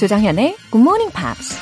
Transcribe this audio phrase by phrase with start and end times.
[0.00, 1.58] 조장현의 Good Morning Pops.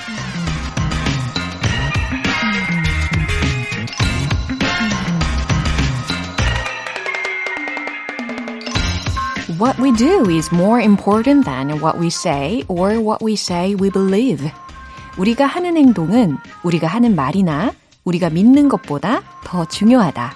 [9.58, 13.90] What we do is more important than what we say or what we say we
[13.90, 14.48] believe.
[15.16, 17.72] 우리가 하는 행동은 우리가 하는 말이나
[18.04, 20.32] 우리가 믿는 것보다 더 중요하다.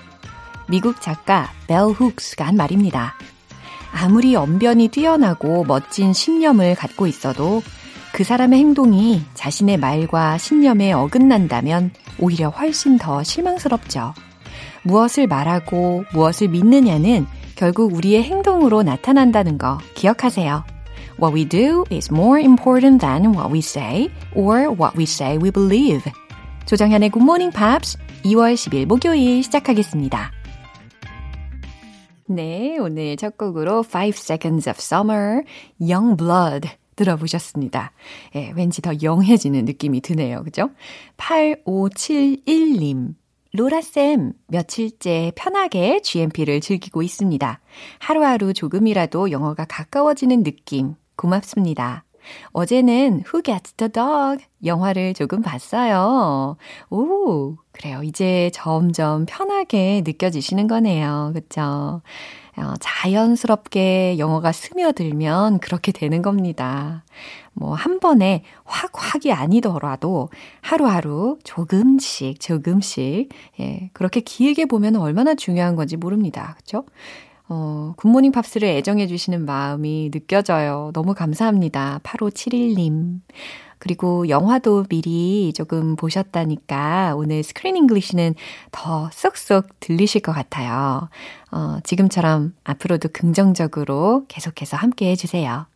[0.69, 3.15] 미국 작가 벨 훅스가 한 말입니다.
[3.93, 7.63] 아무리 언변이 뛰어나고 멋진 신념을 갖고 있어도
[8.13, 14.13] 그 사람의 행동이 자신의 말과 신념에 어긋난다면 오히려 훨씬 더 실망스럽죠.
[14.83, 20.65] 무엇을 말하고 무엇을 믿느냐는 결국 우리의 행동으로 나타난다는 거 기억하세요.
[21.21, 25.51] What we do is more important than what we say or what we say we
[25.51, 26.03] believe.
[26.67, 30.33] 조정현의 Morning Pops 2월 10일 목요일 시작하겠습니다.
[32.27, 35.43] 네, 오늘 첫 곡으로 5 Seconds of Summer,
[35.81, 36.69] Young Blood
[37.03, 37.93] 들어보셨습니다.
[38.37, 40.45] 예, 왠지 더 영해지는 느낌이 드네요.
[40.45, 40.71] 그죠?
[41.17, 43.15] 8571님.
[43.55, 47.61] 로라쌤, 며칠째 편하게 GMP를 즐기고 있습니다.
[47.99, 50.95] 하루하루 조금이라도 영어가 가까워지는 느낌.
[51.17, 52.05] 고맙습니다.
[52.53, 56.57] 어제는 Who Gets the Dog 영화를 조금 봤어요.
[56.89, 58.03] 오, 그래요.
[58.03, 61.33] 이제 점점 편하게 느껴지시는 거네요.
[61.35, 62.01] 그쵸?
[62.57, 67.05] 어, 자연스럽게 영어가 스며들면 그렇게 되는 겁니다.
[67.55, 70.29] 뭐, 한 번에 확, 확이 아니더라도
[70.61, 73.31] 하루하루 조금씩, 조금씩,
[73.61, 76.55] 예, 그렇게 길게 보면 얼마나 중요한 건지 모릅니다.
[76.59, 76.85] 그쵸?
[77.49, 80.91] 어, 굿모닝 팝스를 애정해주시는 마음이 느껴져요.
[80.95, 82.01] 너무 감사합니다.
[82.03, 83.21] 8571님.
[83.83, 88.37] 그리고 영화도 미리 조금 보셨다니까 오늘 Screen English는
[88.71, 91.09] 더 쏙쏙 들리실 것 같아요.
[91.51, 95.67] 어, 지금처럼 앞으로도 긍정적으로 계속해서 함께 해주세요.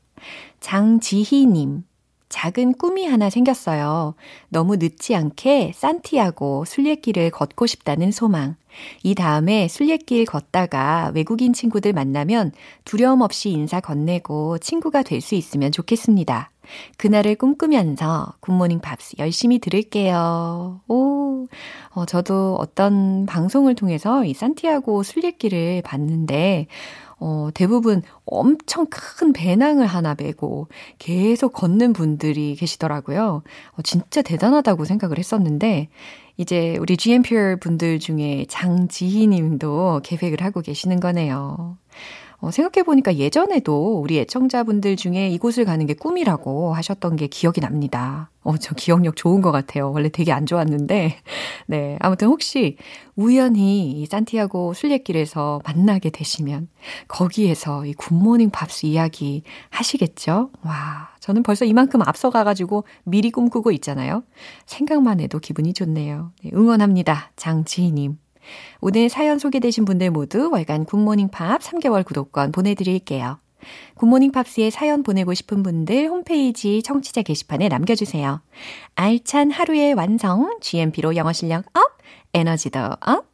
[0.61, 1.83] 장지희님.
[2.29, 4.15] 작은 꿈이 하나 생겼어요.
[4.51, 8.55] 너무 늦지 않게 산티아고 순례길을 걷고 싶다는 소망.
[9.03, 12.53] 이 다음에 순례길 걷다가 외국인 친구들 만나면
[12.85, 16.51] 두려움 없이 인사 건네고 친구가 될 수 있으면 좋겠습니다.
[16.99, 20.81] 그날을 꿈꾸면서 굿모닝 팝스 열심히 들을게요.
[20.89, 21.47] 오,
[21.91, 26.67] 어, 저도 어떤 방송을 통해서 이 산티아고 순례길을 봤는데,
[27.19, 33.43] 어, 대부분 엄청 큰 배낭을 하나 메고 계속 걷는 분들이 계시더라고요.
[33.73, 35.89] 어, 진짜 대단하다고 생각을 했었는데,
[36.37, 41.79] 이제 우리 GMPR 분들 중에 장지희 님도 계획을 하고 계시는 거네요.
[42.39, 48.31] 어, 생각해보니까 예전에도 우리 애청자분들 중에 이곳을 가는 게 꿈이라고 하셨던 게 기억이 납니다.
[48.43, 49.91] 어, 저 기억력 좋은 것 같아요.
[49.91, 51.17] 원래 되게 안 좋았는데.
[51.67, 51.97] 네.
[52.01, 52.77] 아무튼 혹시
[53.17, 56.69] 우연히 이 산티아고 순례길에서 만나게 되시면
[57.09, 60.51] 거기에서 이 굿모닝 팝스 이야기 하시겠죠?
[60.63, 61.11] 와.
[61.21, 64.23] 저는 벌써 이만큼 앞서가가지고 미리 꿈꾸고 있잖아요.
[64.67, 66.33] 생각만 해도 기분이 좋네요.
[66.45, 67.33] 네, 응원합니다.
[67.35, 68.19] 장지희님.
[68.81, 73.39] 오늘 사연 소개되신 분들 모두 월간 굿모닝 팝스 3개월 구독권 보내드릴게요.
[73.97, 78.43] 굿모닝 팝스에 사연 보내고 싶은 분들 홈페이지 청취자 게시판에 남겨주세요.
[78.95, 81.99] 알찬 하루의 완성, GMP로 영어 실력 up,
[82.35, 83.27] 에너지도 up.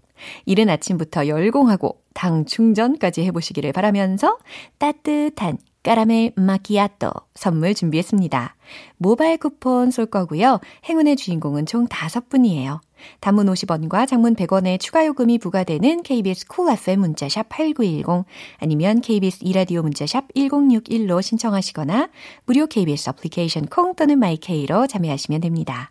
[0.47, 4.39] 이른 아침부터 열공하고 당 충전까지 해보시기를 바라면서
[4.79, 8.55] 따뜻한 까라멜 마키아토 선물 준비했습니다.
[8.99, 10.61] 모바일 쿠폰 쏠 거고요.
[10.89, 12.81] 행운의 주인공은 총 5분이에요.
[13.19, 18.25] 단문 50원과 장문 100원의 추가 요금이 부과되는 KBS Cool FM 문자샵 8910
[18.59, 22.11] 아니면 KBS 이라디오 문자샵 1061로 신청하시거나
[22.47, 25.91] 무료 KBS 애플리케이션 콩 또는 마이케이로 참여하시면 됩니다.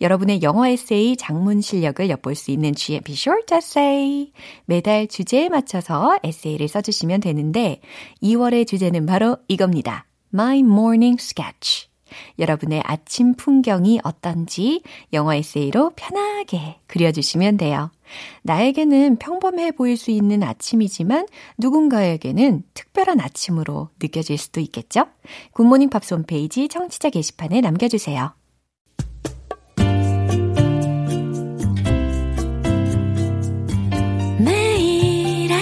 [0.00, 4.32] 여러분의 영어 에세이 장문 실력을 엿볼 수 있는 GMP Short Essay.
[4.64, 7.80] 매달 주제에 맞춰서 에세이를 써주시면 되는데
[8.22, 10.06] 2월의 주제는 바로 이겁니다.
[10.34, 11.92] My Morning Sketch.
[12.38, 17.90] 여러분의 아침 풍경이 어떤지 영어 에세이로 편하게 그려주시면 돼요.
[18.42, 21.26] 나에게는 평범해 보일 수 있는 아침이지만
[21.58, 25.06] 누군가에게는 특별한 아침으로 느껴질 수도 있겠죠?
[25.52, 28.34] 굿모닝 팝스 홈페이지 청취자 게시판에 남겨주세요.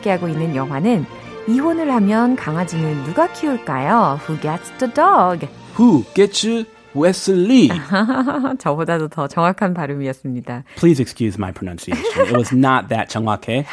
[0.00, 1.06] 함께하고 있는 영화는
[1.48, 4.20] 이혼을 하면 강아지는 누가 키울까요?
[4.28, 5.46] Who gets the dog?
[5.78, 6.64] Who gets?
[6.92, 7.68] Wesley.
[8.58, 10.64] 저보다도 더 정확한 발음이었습니다.
[10.76, 12.26] Please excuse my pronunciation.
[12.26, 13.64] It was not that 정확해.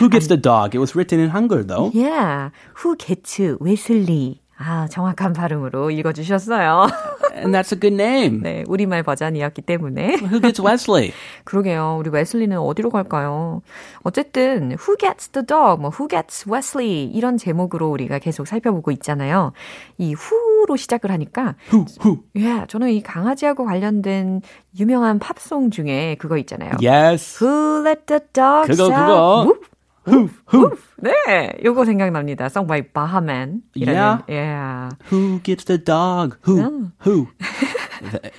[0.00, 0.74] Who gets the dog?
[0.74, 1.92] It was written in Hangul though.
[1.94, 2.50] Yeah.
[2.82, 4.39] Who gets Wesley?
[4.62, 6.86] 아, 정확한 발음으로 읽어주셨어요.
[7.34, 8.40] And that's a good name.
[8.42, 10.18] 네, 우리말 버전이었기 때문에.
[10.20, 11.12] Who gets Wesley?
[11.44, 11.96] 그러게요.
[11.98, 13.62] 우리 웨슬리는 어디로 갈까요?
[14.02, 15.80] 어쨌든 Who gets the dog?
[15.80, 17.04] 뭐 Who gets Wesley?
[17.06, 19.52] 이런 제목으로 우리가 계속 살펴보고 있잖아요.
[19.96, 21.86] 이 who로 시작을 하니까 Who?
[22.04, 22.18] Who?
[22.36, 24.42] 예, yeah, 저는 이 강아지하고 관련된
[24.78, 26.72] 유명한 팝송 중에 그거 있잖아요.
[26.82, 27.42] Yes.
[27.42, 29.48] Who let the dogs 그거, out?
[29.48, 29.69] 그거.
[30.06, 30.30] Who?
[30.46, 30.76] Who?
[30.96, 32.48] 네, 요거 생각납니다.
[32.48, 33.62] Song by Bahaman.
[33.74, 34.22] Yeah.
[34.28, 34.90] Yeah.
[35.10, 36.36] Who gets the dog?
[36.42, 36.90] Who?
[37.04, 37.28] Who?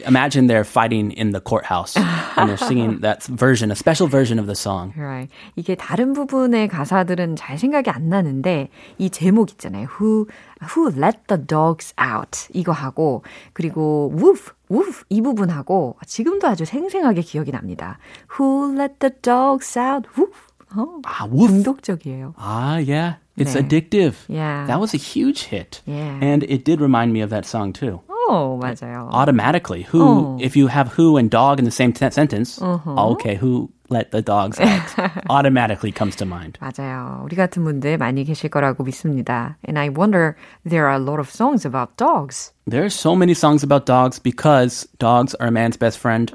[0.08, 4.48] Imagine they're fighting in the courthouse and they're singing that version, a special version of
[4.48, 4.92] the song.
[4.98, 5.30] Right.
[5.56, 9.88] 이게 다른 부분의 가사들은 잘 생각이 안 나는데 이 제목 있잖아요.
[10.00, 10.28] Who
[10.76, 13.24] Who let the dogs out 이거 하고
[13.54, 17.98] 그리고 woof woof 이 부분하고 지금도 아주 생생하게 기억이 납니다.
[18.40, 20.08] Who let the dogs out?
[20.18, 20.51] woof.
[20.75, 21.51] 어, Ah, woof.
[21.51, 22.35] 중독적이에요.
[22.37, 23.17] Ah, yeah.
[23.37, 23.63] It's 네.
[23.63, 24.15] addictive.
[24.29, 24.67] Yeah.
[24.67, 25.81] That was a huge hit.
[25.87, 26.19] Yeah.
[26.21, 28.01] And it did remind me of that song too.
[28.31, 29.09] 어, 맞아요.
[29.13, 29.83] Automatically.
[29.93, 30.37] Who, Oh.
[30.41, 32.81] if you have who and dog in the same t- sentence, oh,
[33.15, 34.83] okay, who let the dogs out
[35.31, 36.59] automatically comes to mind.
[36.61, 37.23] 맞아요.
[37.25, 39.57] 우리 같은 분들 많이 계실 거라고 믿습니다.
[39.67, 40.35] And I wonder
[40.69, 42.53] there are a lot of songs about dogs.
[42.67, 46.33] There are so many songs about dogs because dogs are a man's best friend.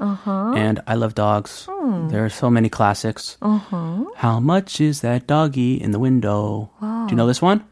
[0.56, 1.68] And I love dogs.
[2.08, 3.36] There are so many classics.
[3.42, 6.70] How much is that doggy in the window?
[6.80, 7.64] Do you know this one?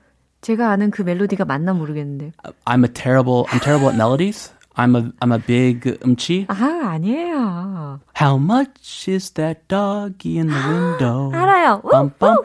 [0.45, 2.33] 제가 아는 그 멜로디가 맞나 모르겠는데.
[2.65, 4.53] I'm a terrible, I'm terrible at melodies.
[4.77, 6.47] I'm a, I'm a big umchi.
[6.49, 6.55] 아,
[6.95, 8.01] 아니에요.
[8.17, 11.31] How much is that doggy in the window?
[11.35, 11.81] 알아요.
[11.85, 12.37] 우, Bum, bum.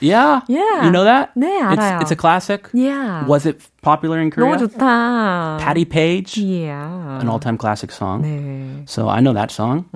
[0.00, 0.42] Yeah.
[0.48, 0.84] Yeah.
[0.84, 1.34] You know that?
[1.36, 2.00] 네, It's, 알아요.
[2.00, 2.68] it's a classic.
[2.72, 3.26] Yeah.
[3.26, 4.56] Was it popular in Korea?
[4.56, 5.58] 너무 좋다.
[5.60, 7.20] Patty Page, Yeah.
[7.20, 8.22] an all-time classic song.
[8.22, 8.82] 네.
[8.86, 9.86] So I know that song.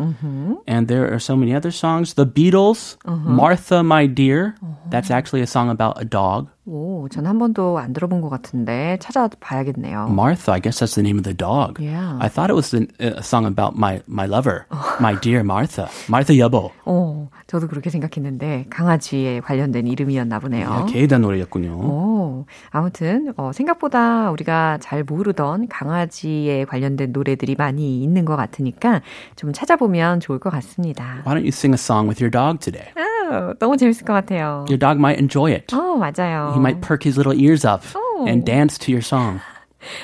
[0.67, 2.15] And there are so many other songs.
[2.15, 4.55] The Beatles, Martha, My Dear.
[4.91, 6.49] That's actually a song about a dog.
[6.65, 10.07] 오, 전 한 번도 안 들어본 것 같은데 찾아봐야겠네요.
[10.09, 11.81] Martha, I guess that's the name of the dog.
[11.81, 12.17] Yeah.
[12.21, 14.67] I thought it was an, a song about my, my lover,
[15.01, 15.89] my dear Martha.
[16.09, 16.71] Martha 여보.
[16.87, 20.87] 어, 저도 그렇게 생각했는데 강아지에 관련된 이름이었나 보네요.
[20.89, 21.73] 게이다 노래였군요.
[21.83, 29.02] 오, 아무튼 어, 생각 보다 우리가 잘 모르던 강아지에 관련된 노래들이 많이 있는 것 같으니까
[29.36, 31.22] 좀 찾아보면 좋을 것 같습니다.
[31.26, 32.92] Why don't you sing a song with your dog today?
[32.96, 34.66] 아, 너무 재밌을 것 같아요.
[34.70, 35.74] Your dog might enjoy it.
[35.76, 36.52] 어, 맞아요.
[36.54, 37.84] He might perk his little ears up
[38.28, 39.40] and dance to your song.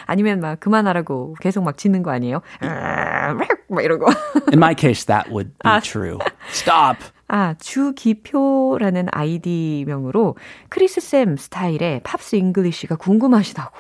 [0.05, 2.41] 아니면 막 그만하라고 계속 막 짖는 거 아니에요?
[2.61, 4.05] 막 이러고.
[4.51, 6.19] In my case, that would be true.
[6.51, 6.97] Stop.
[7.35, 10.35] 아, 주기표라는 아이디명으로
[10.69, 13.75] 크리스쌤 스타일의 Pops English가 궁금하시다고.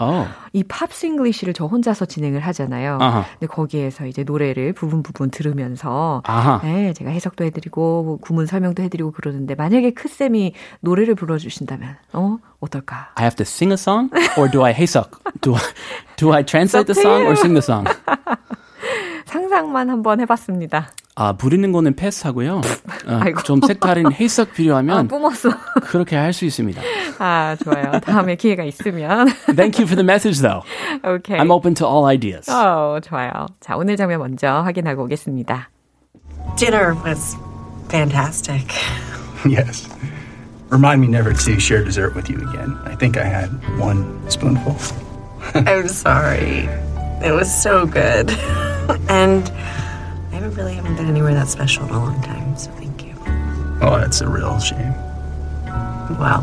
[0.00, 2.98] Oh, 이 Pops English를 저 혼자서 진행을 하잖아요.
[3.00, 3.24] 아하.
[3.32, 6.60] 근데 거기에서 이제 노래를 부분 부분 들으면서 아하.
[6.62, 13.10] 네, 제가 해석도 해드리고 뭐 구문 설명도 해드리고 그러는데 만약에 크쌤이 노래를 불러주신다면 어 어떨까?
[13.16, 14.08] I have to sing a song,
[14.38, 15.10] or do I 해석?
[15.40, 15.60] Do I,
[16.16, 17.86] do I translate the song or sing the song?
[19.26, 20.90] 상상만 한번 해봤습니다.
[21.16, 22.56] 아, 부르는 거는 패스하고요.
[23.06, 23.42] 어, 아이고.
[23.44, 25.48] 좀 색다른 해석 아, 필요하면 뿜었어.
[25.84, 26.82] 그렇게 할 수 있습니다.
[27.20, 28.00] 아 좋아요.
[28.00, 29.28] 다음에 기회가 있으면.
[29.54, 30.62] Thank you for the message, though.
[31.04, 31.38] 오케이.
[31.38, 32.50] I'm open to all ideas.
[32.50, 33.30] 어 좋아요.
[33.60, 35.70] 자 오늘 장면 먼저 확인하고 오겠습니다.
[36.56, 37.36] Dinner was
[37.88, 38.66] fantastic.
[39.46, 39.88] Yes.
[40.70, 42.76] Remind me never to share dessert with you again.
[42.86, 44.74] I think I had one spoonful.
[45.54, 46.68] I'm sorry.
[47.22, 48.32] It was so good.
[49.08, 49.48] And
[50.32, 53.14] I haven't really haven't been anywhere that special in a long time, so thank you.
[53.80, 54.94] Oh, that's a real shame.
[56.18, 56.42] Well,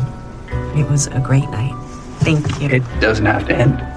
[0.76, 1.74] it was a great night.
[2.20, 2.68] Thank you.
[2.68, 3.91] It doesn't have to end.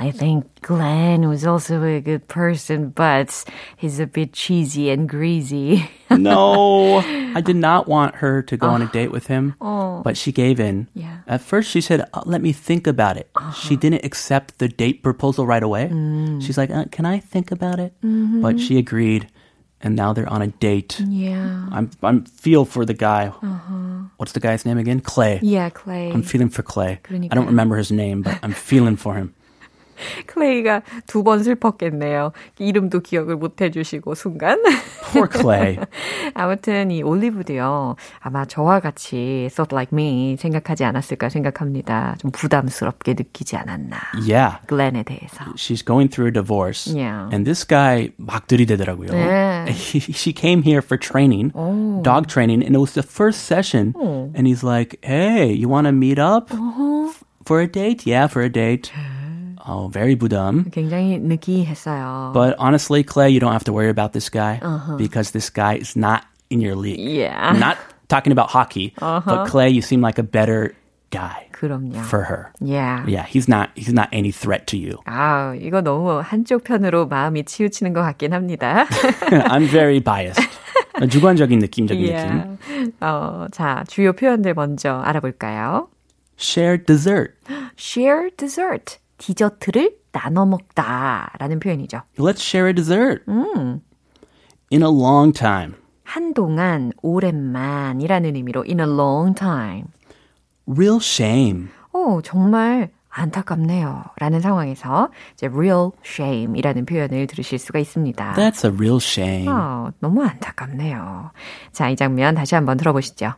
[0.00, 3.28] I think Glenn was also a good person, but
[3.76, 5.84] he's a bit cheesy and greasy.
[6.08, 7.02] No,
[7.36, 10.56] I did not want her to go on a date with him, but she gave
[10.60, 10.88] in.
[10.94, 11.20] Yeah.
[11.28, 15.02] At first, she said, uh, "Let me think about it." She didn't accept the date
[15.04, 15.92] proposal right away.
[16.40, 19.28] She's like, uh, "Can I think about it?" But she agreed,
[19.84, 20.96] and now they're on a date.
[21.04, 21.68] yeah.
[21.74, 23.28] I'm I'm feel for the guy.
[24.16, 25.04] What's the guy's name again?
[25.04, 25.42] Clay.
[25.44, 26.08] Yeah, Clay.
[26.14, 26.96] I'm feeling for Clay.
[26.96, 27.34] I 그러니까요.
[27.36, 29.34] don't remember his name, but I'm feeling for him.
[30.27, 32.31] 클레이가 두 번 슬펐겠네요.
[32.57, 34.59] 이름도 기억을 못 해주시고 순간.
[35.11, 35.77] Poor Clay.
[36.33, 37.95] 아무튼 이 올리브도요.
[38.19, 42.15] 아마 저와 같이 thought like me 생각하지 않았을까 생각합니다.
[42.19, 43.97] 좀 부담스럽게 느끼지 않았나.
[44.27, 44.57] Yeah.
[44.67, 45.45] 글렌에 대해서.
[45.55, 46.87] She's going through a divorce.
[46.91, 47.29] Yeah.
[47.31, 49.11] And this guy 막 들이대더라고요.
[49.11, 49.65] 네.
[49.69, 52.01] He, she came here for training, Oh.
[52.03, 53.93] dog training, and it was the first session.
[54.33, 57.11] And he's like, hey, you want to meet up Uh-huh.
[57.45, 58.05] for a date?
[58.07, 58.91] Yeah, for a date.
[59.66, 60.70] Oh, very 부담.
[60.70, 62.32] 굉장히 느끼했어요.
[62.32, 64.60] But honestly, Clay, you don't have to worry about this guy
[64.96, 67.00] because this guy is not in your league.
[67.00, 67.10] Uh-huh.
[67.10, 67.50] Yeah.
[67.50, 67.76] I'm not
[68.08, 70.74] talking about hockey, but Clay, you seem like a better
[71.10, 72.02] guy 그럼요.
[72.04, 72.52] for her.
[72.60, 73.04] Yeah.
[73.06, 74.98] Yeah, he's not he's not any threat to you.
[75.06, 78.86] 아, 이거 너무 한쪽 편으로 마음이 치우치는 것 같긴 합니다.
[79.50, 80.42] I'm very biased.
[81.10, 82.58] 주관적인 느낌적인 느낌.
[82.68, 82.94] yeah.
[83.00, 85.88] 어, 자, 주요 표현들 먼저 알아볼까요?
[86.38, 87.34] Share dessert.
[87.76, 88.98] share dessert.
[89.25, 92.01] 디저트를 나눠 먹다 라는 표현이죠.
[92.17, 93.23] Let's share a dessert.
[93.29, 95.75] In a long time.
[96.03, 99.85] 한동안, 오랜만이라는 의미로 in a long time.
[100.67, 101.69] Real shame.
[101.93, 104.05] 오, 정말 안타깝네요.
[104.17, 108.33] 라는 상황에서 이제 real shame이라는 표현을 들으실 수가 있습니다.
[108.33, 109.47] That's a real shame.
[109.49, 111.31] 어, 너무 안타깝네요.
[111.71, 113.33] 자, 이 장면 다시 한번 들어보시죠.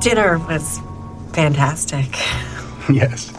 [0.00, 0.80] Dinner was
[1.32, 2.12] fantastic.
[2.88, 3.34] Yes.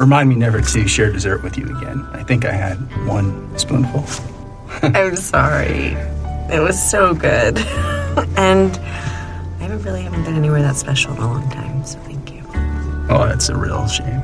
[0.00, 2.08] Remind me never to share dessert with you again.
[2.12, 2.76] I think I had
[3.06, 4.06] one spoonful.
[4.82, 5.94] I'm sorry.
[6.50, 7.58] It was so good.
[8.38, 12.32] and I haven't really haven't been anywhere that special in a long time, so thank
[12.32, 12.42] you.
[13.10, 14.22] Oh, that's a real shame.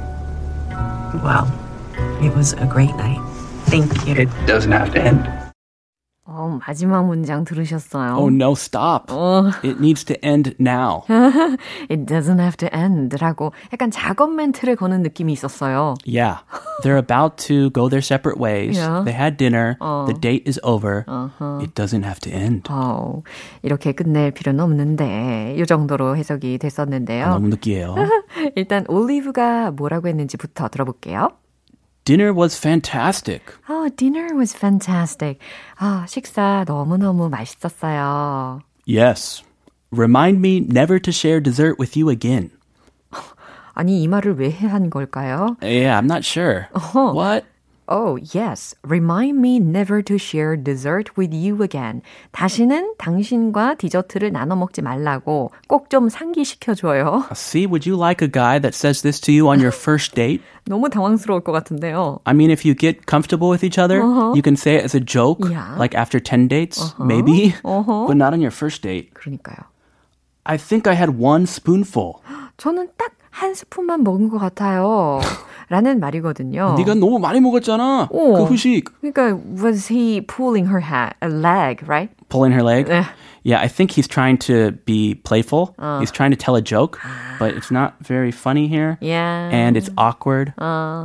[1.22, 1.46] Well,
[2.22, 3.20] it was a great night.
[3.66, 4.14] Thank you.
[4.14, 5.45] It doesn't have to end.
[6.28, 8.16] 어, 마지막 문장 들으셨어요?
[8.16, 9.12] Oh no, stop.
[9.62, 11.04] It needs to end now.
[11.88, 15.94] It doesn't have to end 라고 약간 작업 멘트를 거는 느낌이 있었어요.
[16.04, 16.38] Yeah.
[16.82, 18.76] They're about to go their separate ways.
[18.76, 19.04] Yeah.
[19.04, 19.76] They had dinner.
[19.80, 21.06] The date is over.
[21.62, 22.64] It doesn't have to end.
[22.70, 23.22] 어,
[23.62, 27.28] 이렇게 끝낼 필요는 없는데 이 정도로 해석이 됐었는데요.
[27.30, 27.94] 너무 느끼해요.
[28.56, 31.28] 일단 올리브가 뭐라고 했는지부터 들어볼게요.
[32.05, 33.53] Dinner was fantastic.
[33.69, 35.37] Oh, dinner was fantastic.
[35.79, 38.61] 아, 식사 너무너무 맛있었어요.
[38.85, 39.43] Yes.
[39.91, 42.49] Remind me never to share dessert with you again.
[43.73, 45.55] 아니, 이 말을 왜 한 걸까요?
[45.61, 46.67] Yeah, I'm not sure.
[46.93, 47.45] What?
[47.93, 48.73] Oh, yes.
[48.87, 52.01] Remind me never to share dessert with you again.
[52.31, 57.25] 다시는 당신과 디저트를 나눠 먹지 말라고 꼭 좀 상기시켜줘요.
[57.35, 60.41] See, would you like a guy that says this to you on your first date?
[60.69, 62.19] 너무 당황스러울 것 같은데요.
[62.25, 63.99] I mean, if you get comfortable with each other,
[64.35, 65.75] you can say it as a joke, Yeah.
[65.77, 69.11] like after 10 dates, maybe, but not on your first date.
[69.15, 69.67] 그러니까요.
[70.45, 72.21] I think I had one spoonful.
[72.55, 75.20] 저는 딱 한 스푼만 먹은 것 같아요.
[75.68, 76.74] 라는 말이거든요.
[76.78, 78.08] 네가 너무 많이 먹었잖아.
[78.10, 78.32] 어.
[78.32, 78.84] 그 후식.
[79.02, 82.08] 그러니까 was he pulling her hat, a leg, right?
[82.30, 82.86] Pulling her leg.
[82.86, 83.04] 네.
[83.44, 85.74] Yeah, I think he's trying to be playful.
[86.00, 86.98] He's trying to tell a joke,
[87.38, 88.98] but it's not very funny here.
[89.00, 89.50] Yeah.
[89.52, 90.52] And it's awkward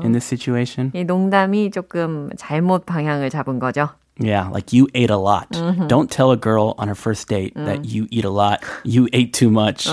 [0.04, 0.92] in this situation.
[0.96, 3.90] 이 농담이 조금 잘못 방향을 잡은 거죠.
[4.21, 5.47] Yeah, like you ate a lot.
[5.89, 8.65] Don't tell a girl on her first date that you eat a lot.
[8.83, 9.87] You ate too much.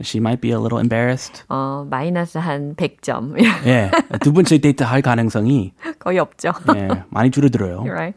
[0.00, 1.42] She might be a little embarrassed.
[1.50, 3.34] 어, 마이너스 한 100점.
[3.66, 6.52] 예, 두 번째 데이트 할 가능성이 거의 없죠.
[6.76, 7.82] 예, 많이 줄어들어요.
[7.82, 8.14] right?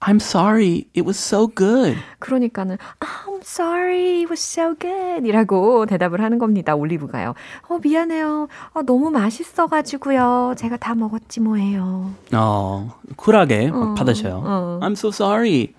[0.00, 1.98] I'm sorry, it was so good.
[2.20, 6.75] 그러니까는 I'm sorry, it was so good 이라고 대답을 하는 겁니다.
[6.75, 7.33] 올리브가요.
[7.69, 8.47] 어, 미안해요.
[8.73, 10.55] 어, 너무 맛있어가지고요.
[10.57, 12.11] 제가 다 먹었지 뭐예요.
[12.33, 14.41] 어, 쿨하게 막 받으셔요.
[14.81, 15.73] I'm so sorry.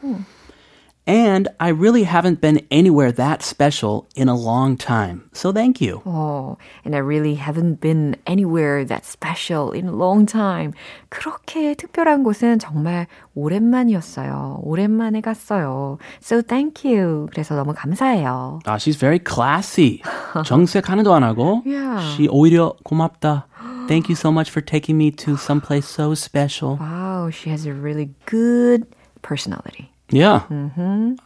[1.07, 5.23] And I really haven't been anywhere that special in a long time.
[5.33, 6.03] So thank you.
[6.05, 10.73] 어, and I really haven't been anywhere that special in a long time.
[11.09, 14.59] 그렇게 특별한 곳은 정말 오랜만이었어요.
[14.63, 15.97] 오랜만에 갔어요.
[16.21, 17.27] So thank you.
[17.31, 18.59] 그래서 너무 감사해요.
[18.67, 20.01] Ah, she's very classy.
[20.45, 21.63] 정색 하나도 안 하고.
[21.65, 21.99] Yeah.
[22.15, 23.47] She 오히려 고맙다.
[23.87, 26.77] Thank you so much for taking me to someplace so special.
[26.77, 28.85] Wow, she has a really good
[29.23, 29.89] personality.
[30.09, 30.43] Yeah.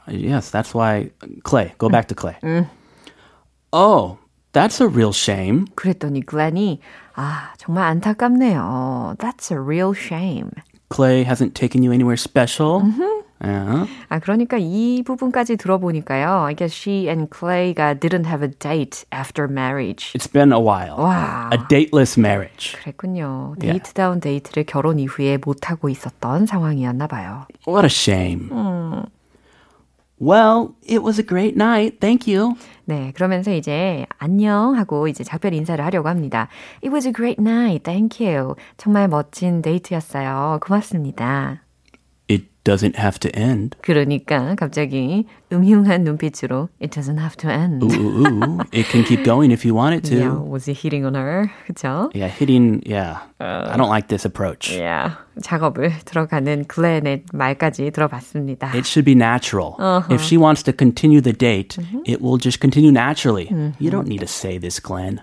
[0.07, 1.09] Yes, that's why
[1.43, 1.73] Clay.
[1.77, 2.37] Go back to Clay.
[3.73, 4.17] Oh,
[4.53, 5.65] that's a real shame.
[5.75, 6.79] 그랬더니 글렌이
[7.15, 9.15] 아, 정말 안타깝네요.
[9.17, 10.51] That's a real shame.
[10.89, 12.83] Clay hasn't taken you anywhere special.
[13.42, 13.88] Yeah.
[14.08, 16.44] 아, 그러니까 이 부분까지 들어보니까요.
[16.44, 20.12] I guess she and Clay가 didn't have a date after marriage.
[20.14, 20.96] It's been a while.
[20.98, 21.48] 와.
[21.52, 22.76] A dateless marriage.
[22.82, 23.56] 그랬군요.
[23.60, 23.78] Yeah.
[23.78, 27.46] 데이트다운 데이트를 결혼 이후에 못 하고 있었던 상황이었나 봐요.
[27.66, 28.50] What a shame.
[30.20, 31.98] Well, it was a great night.
[31.98, 32.56] Thank you.
[32.84, 36.48] 네, 그러면서 이제 안녕 하고 이제 작별 인사를 하려고 합니다.
[36.84, 37.84] It was a great night.
[37.84, 38.54] Thank you.
[38.76, 40.58] 정말 멋진 데이트였어요.
[40.60, 41.62] 고맙습니다.
[42.59, 43.77] It doesn't have to end.
[43.81, 47.83] 그러니까 갑자기 음흉한 눈빛으로 It doesn't have to end.
[47.83, 48.59] Ooh, ooh, ooh.
[48.71, 50.15] it can keep going if you want it to.
[50.17, 51.51] Yeah, was he hitting on her?
[51.67, 52.09] 그쵸?
[52.15, 53.19] Yeah, hitting, yeah.
[53.39, 54.73] I don't like this approach.
[54.73, 58.73] Yeah, 작업을 들어가는 글렌의 말까지 들어봤습니다.
[58.73, 59.75] It should be natural.
[60.09, 63.47] If she wants to continue the date, it will just continue naturally.
[63.79, 65.21] You don't need to say this, Glenn.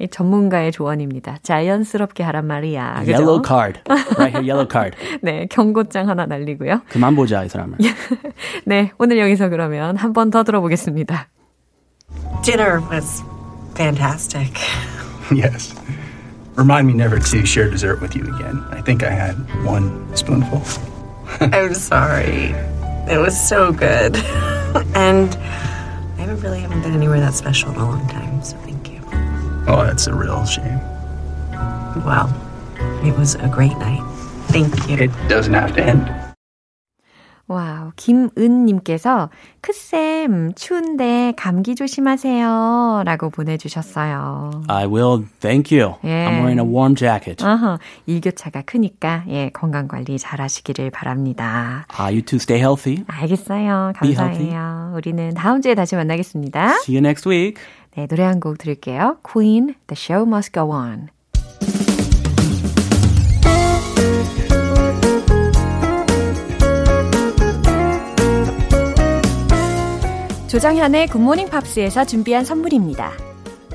[0.00, 1.38] 이 전문가의 조언입니다.
[1.42, 3.00] 자연스럽게 하란 말이야.
[3.00, 3.12] 그죠?
[3.12, 3.80] Yellow card.
[4.16, 4.96] right here, yellow card.
[5.22, 6.82] 네, 경고장 하나 날리고요.
[6.88, 7.78] 그만 보자, 이 사람을.
[8.66, 11.28] 네, 오늘 여기서 그러면 한 번 더 들어보겠습니다.
[12.42, 13.22] Dinner was
[13.74, 14.52] fantastic.
[15.34, 15.74] Yes.
[16.56, 18.64] Remind me never to share dessert with you again.
[18.72, 20.62] I think I had one spoonful.
[21.40, 22.54] I'm sorry.
[23.10, 24.16] It was so good.
[24.94, 25.36] and
[26.16, 28.27] I haven't really haven't been anywhere that special in a long time.
[29.68, 30.80] Oh, that's a real shame.
[32.04, 32.32] Well,
[33.04, 34.02] it was a great night.
[34.48, 34.96] Thank you.
[34.96, 36.10] It doesn't have to end.
[37.48, 39.30] 와우, 김은님께서
[39.62, 44.50] 크쌤 추운데 감기 조심하세요 라고 보내주셨어요.
[44.68, 45.24] I will.
[45.40, 45.94] Thank you.
[46.02, 46.28] Yeah.
[46.28, 47.42] I'm wearing a warm jacket.
[47.42, 51.86] 어허, 일교차가 크니까 예 건강관리 잘 하시기를 바랍니다.
[51.98, 53.04] Ah, you two stay healthy.
[53.06, 53.92] 알겠어요.
[53.96, 54.92] 감사해요.
[54.94, 56.76] 우리는 다음 주에 다시 만나겠습니다.
[56.84, 57.58] See you next week.
[57.98, 59.18] 네, 노래 한 곡 들을게요.
[59.28, 61.08] Queen, The Show Must Go On.
[70.46, 73.12] 조정현의 굿모닝 팝스에서 준비한 선물입니다.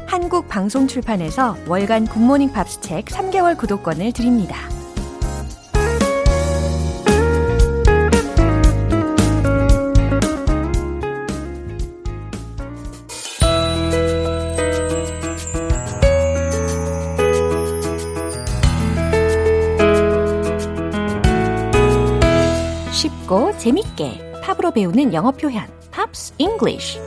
[0.07, 4.55] 한국 방송 출판에서 월간 굿모닝 팝스 책 3개월 구독권을 드립니다.
[23.63, 26.99] 재밌게 팝으로 배우는 영어 표현 Pops English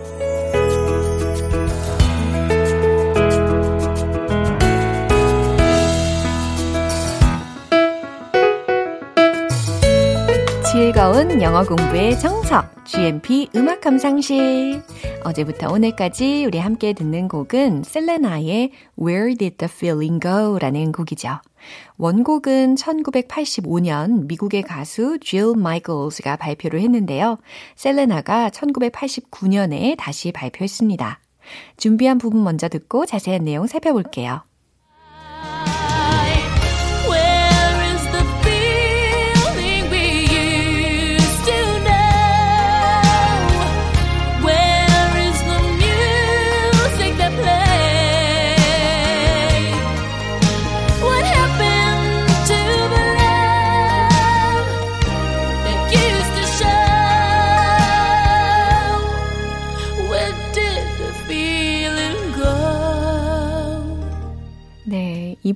[10.73, 14.83] 즐거운 영어 공부의 정석 GMP 음악 감상실
[15.25, 20.59] 어제부터 오늘까지 우리 함께 듣는 곡은 셀레나의 Where Did the Feeling Go?
[20.59, 21.41] 라는 곡이죠.
[21.99, 27.39] 원곡은 1985년 미국의 가수 질 마이클스가 발표를 했는데요.
[27.75, 31.21] 셀레나가 1989년에 다시 발표했습니다.
[31.77, 34.43] 준비한 부분 먼저 듣고 자세한 내용 살펴볼게요.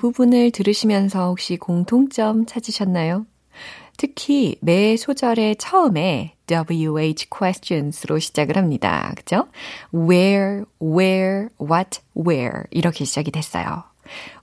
[0.01, 3.27] 부분을 들으시면서 혹시 공통점 찾으셨나요?
[3.97, 9.13] 특히 매 소절의 처음에 WH questions로 시작을 합니다.
[9.15, 9.47] 그죠?
[9.95, 13.85] Where, where, what, where 이렇게 시작이 됐어요.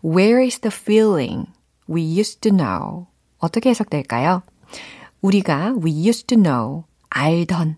[0.05, 1.47] Where is the feeling
[1.89, 3.07] we used to know?
[3.39, 4.43] 어떻게 해석될까요?
[5.21, 7.77] 우리가 we used to know 알던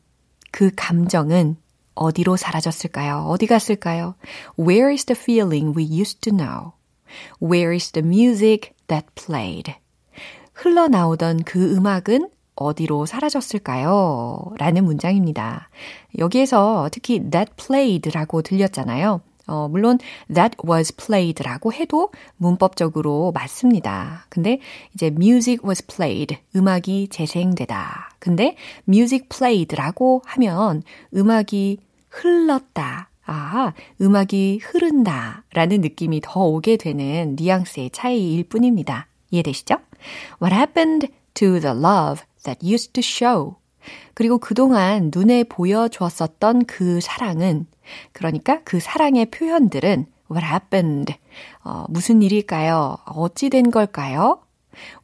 [0.51, 1.55] 그 감정은
[1.95, 3.25] 어디로 사라졌을까요?
[3.27, 4.15] 어디 갔을까요?
[4.59, 6.73] Where is the feeling we used to know?
[7.41, 9.75] Where is the music that played?
[10.53, 14.53] 흘러나오던 그 음악은 어디로 사라졌을까요?
[14.57, 15.69] 라는 문장입니다.
[16.17, 19.21] 여기에서 특히 that played라고 들렸잖아요.
[19.47, 19.97] 어, 물론
[20.33, 24.25] that was played라고 해도 문법적으로 맞습니다.
[24.29, 24.59] 근데
[24.93, 28.11] 이제 music was played, 음악이 재생되다.
[28.19, 28.55] 근데
[28.87, 30.83] music played라고 하면
[31.15, 33.08] 음악이 흘렀다.
[33.31, 35.43] 아, 음악이 흐른다.
[35.53, 39.07] 라는 느낌이 더 오게 되는 뉘앙스의 차이일 뿐입니다.
[39.29, 39.75] 이해되시죠?
[40.41, 43.57] What happened to the love that used to show?
[44.15, 47.67] 그리고 그동안 눈에 보여주었었던 그 사랑은,
[48.13, 51.13] 그러니까 그 사랑의 표현들은 What happened?
[51.63, 52.97] 어, 무슨 일일까요?
[53.05, 54.41] 어찌 된 걸까요?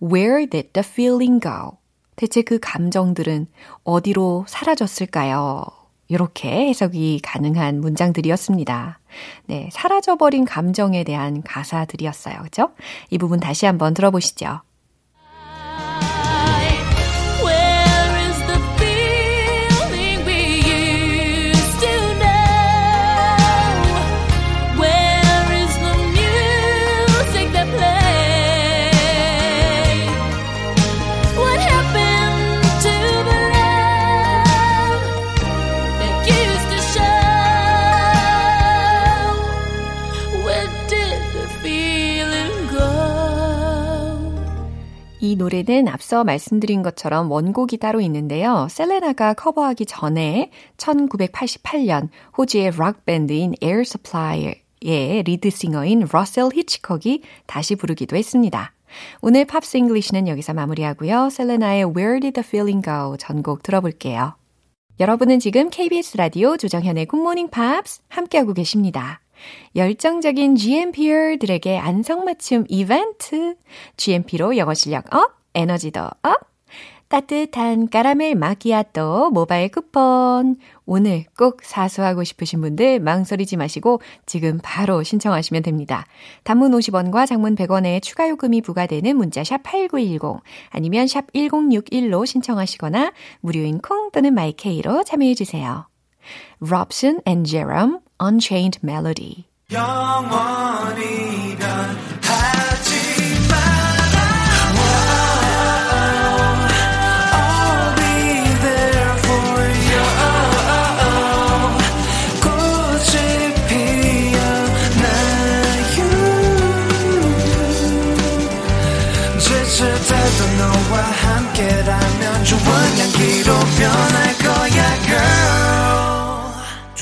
[0.01, 1.77] Where did the feeling go?
[2.15, 3.45] 대체 그 감정들은
[3.83, 5.84] 어디로 사라졌을까요?
[6.07, 8.99] 이렇게 해석이 가능한 문장들이었습니다.
[9.47, 12.43] 네, 사라져버린 감정에 대한 가사들이었어요.
[12.43, 12.71] 그죠?
[13.09, 14.61] 이 부분 다시 한번 들어보시죠.
[45.55, 48.67] 노래는 앞서 말씀드린 것처럼 원곡이 따로 있는데요.
[48.69, 58.17] 셀레나가 커버하기 전에 1988년 호주의 락 밴드인 Air Supply의 lead singer인 러셀 히치콕이 다시 부르기도
[58.17, 58.73] 했습니다.
[59.21, 61.29] 오늘 Pops English는 여기서 마무리하고요.
[61.29, 64.35] 셀레나의 Where Did the Feeling Go 전곡 들어볼게요.
[64.99, 69.21] 여러분은 지금 KBS 라디오 조정현의 굿모닝 팝스 함께하고 계십니다.
[69.75, 73.55] 열정적인 GMPer들에게 안성맞춤 이벤트.
[73.97, 76.55] GMP로 영어 실력 up, 에너지도 up.
[77.07, 80.55] 따뜻한 까라멜 마키아또 모바일 쿠폰.
[80.85, 86.05] 오늘 꼭 사수하고 싶으신 분들 망설이지 마시고 지금 바로 신청하시면 됩니다.
[86.43, 90.41] 단문 50원과 장문 100원의 추가 요금이 부과되는 문자 샵 8910
[90.71, 95.87] 아니면 샵 1061로 신청하시거나 무료인 콩 또는 마이케이로 참여해 주세요.
[96.59, 99.45] Robson and Jerome Unchained Melody.
[99.71, 102.04] 영원히 변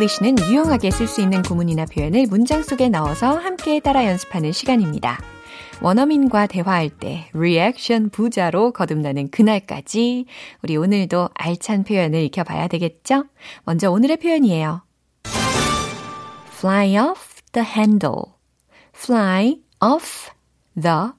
[0.00, 5.20] English는 유용하게 쓸 수 있는 구문이나 표현을 문장 속에 넣어서 함께 따라 연습하는 시간입니다.
[5.82, 10.24] 원어민과 대화할 때 리액션 부자로 거듭나는 그날까지
[10.62, 13.26] 우리 오늘도 알찬 표현을 익혀봐야 되겠죠?
[13.64, 14.82] 먼저 오늘의 표현이에요.
[16.48, 18.22] fly off the handle.
[18.94, 20.30] fly off
[20.80, 21.10] the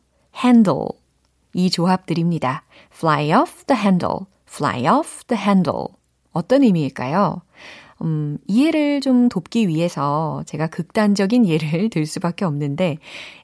[0.43, 0.87] handle.
[1.53, 2.63] 이 조합들입니다.
[2.91, 4.25] fly off the handle.
[4.49, 5.87] fly off the handle.
[6.31, 7.41] 어떤 의미일까요?
[8.01, 12.97] 음, 이해를 좀 돕기 위해서 제가 극단적인 예를 들 수밖에 없는데,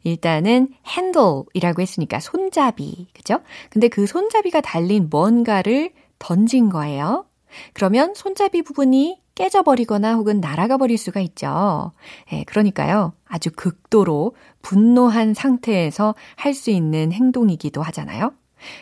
[0.04, 3.40] 일단은 handle이라고 했으니까 손잡이, 그죠?
[3.70, 7.26] 근데 그 손잡이가 달린 뭔가를 던진 거예요.
[7.74, 11.92] 그러면 손잡이 부분이 깨져버리거나 혹은 날아가 버릴 수가 있죠.
[12.34, 13.14] 예, 그러니까요.
[13.26, 18.34] 아주 극도로 분노한 상태에서 할 수 있는 행동이기도 하잖아요.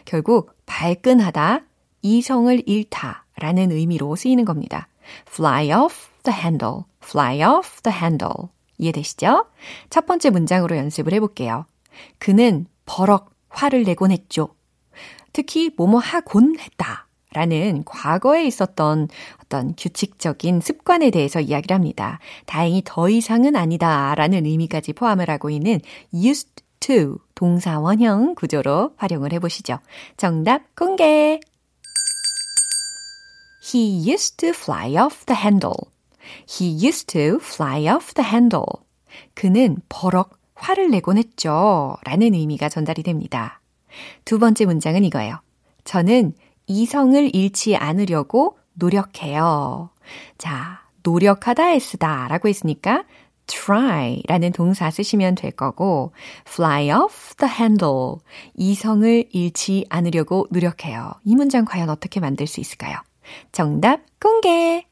[0.05, 1.61] 결국 발끈하다,
[2.01, 4.87] 이성을 잃다 라는 의미로 쓰이는 겁니다.
[5.27, 8.49] Fly off the handle, fly off the handle.
[8.77, 9.45] 이해되시죠?
[9.89, 11.65] 첫 번째 문장으로 연습을 해볼게요.
[12.19, 14.49] 그는 버럭 화를 내곤 했죠.
[15.33, 17.05] 특히 뭐뭐 하곤 했다.
[17.31, 19.09] 라는 과거에 있었던
[19.43, 22.19] 어떤 규칙적인 습관에 대해서 이야기를 합니다.
[22.45, 25.81] 다행히 더 이상은 아니다 라는 의미까지 포함을 하고 있는
[26.13, 29.79] used to 동사 원형 구조로 활용을 해보시죠.
[30.15, 31.41] 정답 공개!
[33.65, 35.89] He used to fly off the handle.
[36.47, 38.85] He used to fly off the handle.
[39.33, 41.97] 그는 버럭 화를 내곤 했죠.
[42.03, 43.61] 라는 의미가 전달이 됩니다.
[44.23, 45.39] 두 번째 문장은 이거예요.
[45.83, 46.33] 저는
[46.67, 49.89] 이성을 잃지 않으려고 노력해요.
[50.37, 53.03] 자, 노력하다에 쓰다 라고 했으니까
[53.47, 56.11] try 라는 동사 쓰시면 될 거고
[56.47, 58.17] fly off the handle
[58.55, 61.13] 이성을 잃지 않으려고 노력해요.
[61.23, 62.97] 이 문장 과연 어떻게 만들 수 있을까요?
[63.51, 64.85] 정답 공개!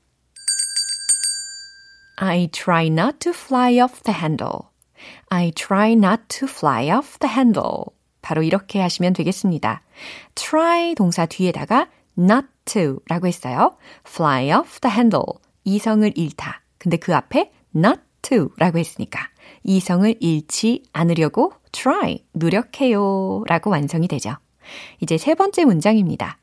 [2.18, 4.70] I try not to fly off the handle.
[5.30, 7.86] I try not to fly off the handle.
[8.22, 9.82] 바로 이렇게 하시면 되겠습니다.
[10.36, 13.78] try 동사 뒤에다가 not to 라고 했어요.
[14.08, 15.40] fly off the handle.
[15.64, 16.62] 이성을 잃다.
[16.78, 19.30] 근데 그 앞에 not to 라고 했으니까
[19.64, 24.36] 이성을 잃지 않으려고 try, 노력해요 라고 완성이 되죠.
[25.00, 26.38] 이제 세 번째 문장입니다.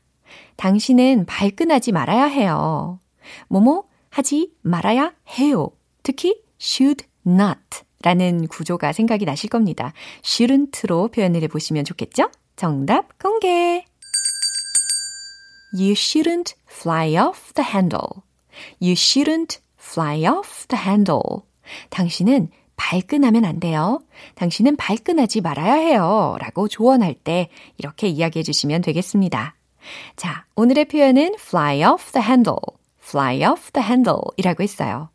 [0.55, 2.99] 당신은 발끈하지 말아야 해요.
[3.47, 5.71] 뭐뭐 하지 말아야 해요.
[6.03, 7.59] 특히 should not
[8.03, 9.93] 라는 구조가 생각이 나실 겁니다.
[10.23, 12.29] shouldn't로 표현을 해보시면 좋겠죠?
[12.55, 13.85] 정답 공개!
[15.73, 18.23] You shouldn't fly off the handle.
[18.81, 21.43] You shouldn't fly off the handle.
[21.89, 24.01] 당신은 발끈하면 안 돼요.
[24.35, 26.35] 당신은 발끈하지 말아야 해요.
[26.39, 29.55] 라고 조언할 때 이렇게 이야기해 주시면 되겠습니다.
[30.15, 32.59] 자, 오늘의 표현은 fly off the handle,
[33.01, 35.09] fly off the handle 이라고 했어요.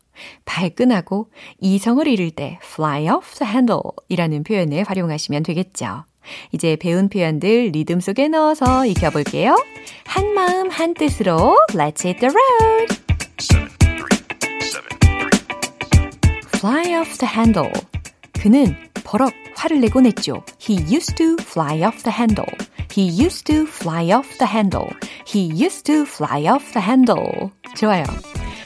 [0.45, 6.05] 발끈하고 이성을 잃을 때 fly off the handle 이라는 표현을 활용하시면 되겠죠.
[6.51, 9.55] 이제 배운 표현들 리듬 속에 넣어서 익혀볼게요.
[10.05, 12.97] 한 마음 한 뜻으로 Let's hit the road!
[16.57, 17.71] Fly off the handle.
[18.39, 20.43] 그는 버럭 화를 내곤 했죠.
[20.59, 22.47] He used to fly off the handle.
[22.91, 24.89] He used to fly off the handle.
[25.25, 27.51] He used to fly off the handle.
[27.75, 28.03] 좋아요.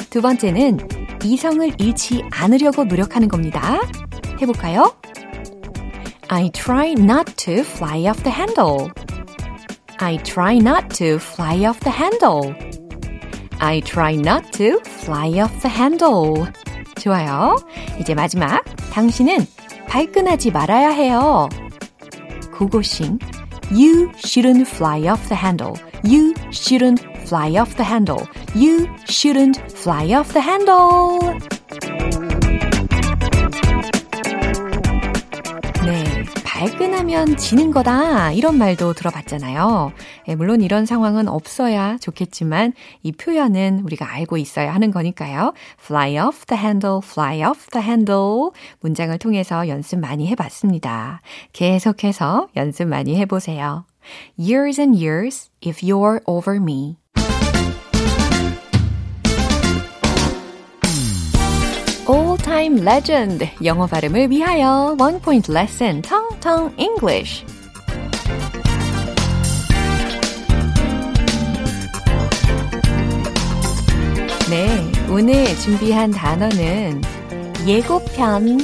[0.10, 0.80] 두 번째는
[1.24, 3.80] 이성을 잃지 않으려고 노력하는 겁니다.
[4.42, 4.96] 해볼까요?
[6.28, 8.90] I try not to fly off the handle.
[10.00, 12.56] I try not to fly off the handle.
[13.60, 16.52] I try not to fly off the handle.
[17.00, 17.56] 좋아요.
[18.00, 18.64] 이제 마지막.
[18.92, 19.46] 당신은
[19.91, 21.49] 발끈하지 말아야 해요.
[22.53, 23.19] 고고싱.
[23.71, 25.75] You shouldn't fly off the handle.
[26.05, 28.27] You shouldn't fly off the handle.
[28.55, 31.39] You shouldn't fly off the handle.
[36.62, 38.34] 발끈하면 지는 거다.
[38.34, 39.92] 이런 말도 들어봤잖아요.
[40.28, 45.54] 네, 물론 이런 상황은 없어야 좋겠지만 이 표현은 우리가 알고 있어야 하는 거니까요.
[45.84, 48.52] fly off the handle, fly off the handle.
[48.82, 51.22] 문장을 통해서 연습 많이 해봤습니다.
[51.52, 53.86] 계속해서 연습 많이 해보세요.
[54.40, 57.01] Years and years if you're over me.
[62.52, 67.46] Time legend 영어 발음을 위하여 Point Lesson Tong Tong English
[74.50, 77.02] 네, 오늘 준비한 단어는
[77.66, 78.60] 예고편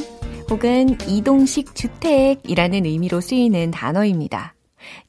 [0.49, 4.56] 혹은 이동식 주택이라는 의미로 쓰이는 단어입니다.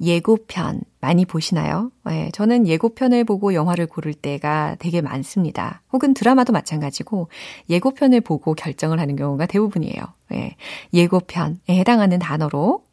[0.00, 1.90] 예고편 많이 보시나요?
[2.04, 5.82] 네, 저는 예고편을 보고 영화를 고를 때가 되게 많습니다.
[5.92, 7.28] 혹은 드라마도 마찬가지고
[7.70, 10.02] 예고편을 보고 결정을 하는 경우가 대부분이에요.
[10.30, 10.56] 네,
[10.92, 12.84] 예고편에 해당하는 단어로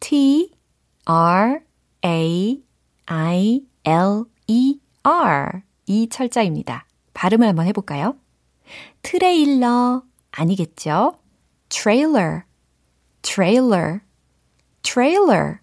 [0.00, 0.52] T
[1.04, 1.60] R
[2.04, 2.62] A
[3.06, 6.86] I L E R 이 철자입니다.
[7.14, 8.14] 발음을 한번 해볼까요?
[9.02, 11.14] 트레일러 아니겠죠?
[11.68, 12.44] trailer,
[13.22, 14.00] trailer,
[14.82, 15.60] trailer.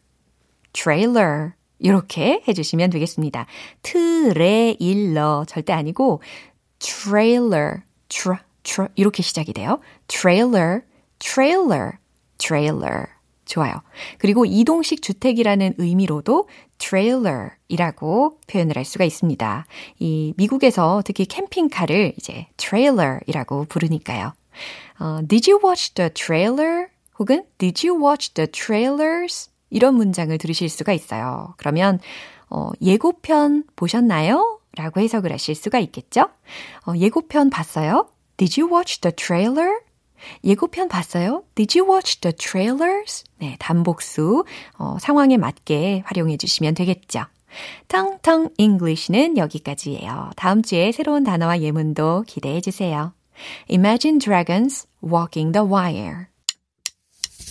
[0.75, 3.45] Trailer 이렇게 해주시면 되겠습니다.
[3.81, 6.21] 트레일러 절대 아니고
[6.79, 9.79] trailer, tra, tra 이렇게 시작이 돼요.
[10.07, 10.81] trailer,
[11.19, 11.93] trailer,
[12.37, 13.05] trailer.
[13.45, 13.75] 좋아요.
[14.17, 19.65] 그리고 이동식 주택이라는 의미로도 trailer이라고 표현을 할 수가 있습니다.
[19.99, 24.33] 이 미국에서 특히 캠핑카를 이제 trailer이라고 부르니까요.
[24.99, 26.87] 어, Did you watch the trailer?
[27.19, 29.49] 혹은 Did you watch the trailers?
[29.69, 31.53] 이런 문장을 들으실 수가 있어요.
[31.57, 31.99] 그러면
[32.49, 34.59] 어, 예고편 보셨나요?
[34.77, 36.29] 라고 해석을 하실 수가 있겠죠?
[36.85, 38.09] 어, 예고편 봤어요?
[38.37, 39.79] Did you watch the trailer?
[40.43, 41.43] 예고편 봤어요?
[41.55, 43.23] Did you watch the trailers?
[43.37, 44.43] 네, 단복수
[44.77, 47.25] 어, 상황에 맞게 활용해 주시면 되겠죠.
[47.87, 50.31] 텅텅 English는 여기까지예요.
[50.35, 53.13] 다음 주에 새로운 단어와 예문도 기대해 주세요.
[53.69, 56.27] Imagine Dragons Walking the Wire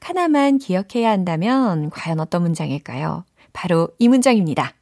[0.00, 3.24] 딱 하나만 기억해야 한다면 과연 어떤 문장일까요?
[3.52, 4.72] 바로 이 문장입니다.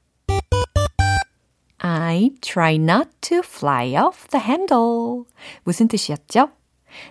[1.78, 5.24] I try not to fly off the handle.
[5.64, 6.50] 무슨 뜻이었죠?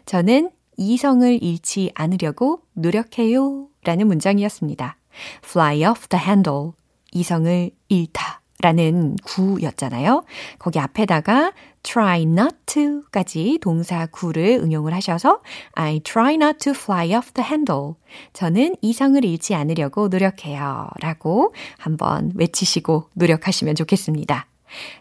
[0.05, 3.67] 저는 이성을 잃지 않으려고 노력해요.
[3.83, 4.97] 라는 문장이었습니다.
[5.43, 6.71] fly off the handle.
[7.11, 8.41] 이성을 잃다.
[8.59, 10.23] 라는 구였잖아요.
[10.57, 11.51] 거기 앞에다가
[11.87, 17.93] try not to까지 동사 구를 응용을 하셔서 I try not to fly off the handle.
[18.33, 20.89] 저는 이성을 잃지 않으려고 노력해요.
[20.99, 24.47] 라고 한번 외치시고 노력하시면 좋겠습니다.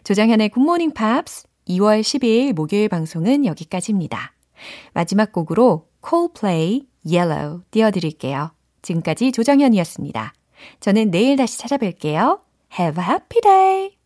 [0.05, 4.33] 조장현의 굿모닝 팝스 2월 12일 목요일 방송은 여기까지입니다.
[4.93, 8.51] 마지막 곡으로 Coldplay Yellow 띄워드릴게요.
[8.81, 10.33] 지금까지 조정현이었습니다.
[10.79, 12.39] 저는 내일 다시 찾아뵐게요.
[12.79, 13.96] Have a happy day!